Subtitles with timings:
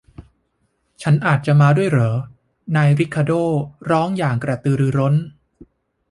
[1.01, 2.13] ฉันอาจจะมาด้วยเหรอ?
[2.75, 3.43] นายริคาร์โด้
[3.91, 5.15] ร้องอย่างกระตือรือร้น